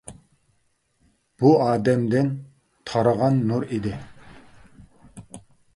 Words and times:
بۇ 1.43 1.51
«ئادەم» 1.65 2.07
دىن 2.15 2.33
تارىغان 2.93 3.39
نۇر 3.53 3.67
ئىدى. 3.69 3.95